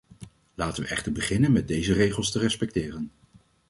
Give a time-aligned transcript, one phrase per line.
[0.55, 3.11] Laten we echter beginnen met deze regels te respecteren.